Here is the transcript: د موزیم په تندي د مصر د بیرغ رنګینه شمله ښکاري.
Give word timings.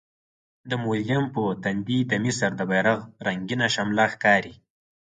د 0.69 0.71
موزیم 0.83 1.23
په 1.35 1.43
تندي 1.63 1.99
د 2.11 2.13
مصر 2.23 2.49
د 2.59 2.61
بیرغ 2.71 2.99
رنګینه 3.27 3.67
شمله 3.75 4.05
ښکاري. 4.13 4.55